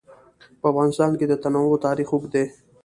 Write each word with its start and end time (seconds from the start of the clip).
په 0.59 0.65
افغانستان 0.71 1.11
کې 1.19 1.25
د 1.27 1.33
تنوع 1.43 1.75
تاریخ 1.85 2.07
اوږد 2.11 2.29
دی. 2.33 2.45